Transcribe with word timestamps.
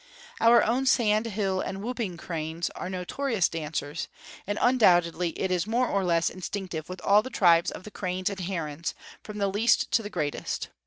Our 0.39 0.63
own 0.63 0.87
sand 0.87 1.27
hill 1.27 1.61
and 1.61 1.83
whooping 1.83 2.17
cranes 2.17 2.71
are 2.71 2.89
notorious 2.89 3.47
dancers; 3.47 4.07
and 4.47 4.57
undoubtedly 4.59 5.29
it 5.39 5.51
is 5.51 5.67
more 5.67 5.87
or 5.87 6.03
less 6.03 6.27
instinctive 6.31 6.89
with 6.89 7.01
all 7.01 7.21
the 7.21 7.29
tribes 7.29 7.69
of 7.69 7.83
the 7.83 7.91
cranes 7.91 8.31
and 8.31 8.39
herons, 8.39 8.95
from 9.21 9.37
the 9.37 9.47
least 9.47 9.91
to 9.91 10.01
the 10.01 10.09
greatest. 10.09 10.69